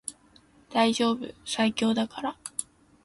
[0.71, 2.35] 大丈夫最強だから